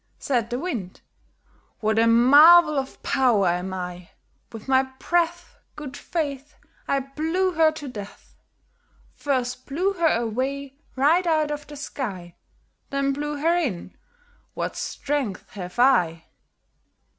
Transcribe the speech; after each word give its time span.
Said 0.17 0.49
the 0.49 0.57
Wind 0.57 1.01
"What 1.79 1.99
a 1.99 2.07
marvel 2.07 2.79
of 2.79 3.03
power 3.03 3.49
am 3.49 3.71
I! 3.71 4.09
With 4.51 4.67
my 4.67 4.81
breath, 4.97 5.55
Good 5.75 5.95
faith! 5.95 6.55
I 6.87 7.01
blew 7.01 7.51
her 7.51 7.71
to 7.73 7.87
death 7.87 8.35
First 9.13 9.67
blew 9.67 9.93
her 9.93 10.07
away 10.11 10.79
right 10.95 11.27
out 11.27 11.51
of 11.51 11.67
the 11.67 11.75
sky 11.77 12.35
Then 12.89 13.13
blew 13.13 13.35
her 13.41 13.55
in; 13.55 13.95
what 14.55 14.75
strength 14.75 15.51
have 15.51 15.77
I!" 15.77 16.25